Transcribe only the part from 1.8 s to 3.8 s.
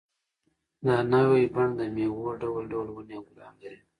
مېوو ډول ډول ونې او ګلان لري.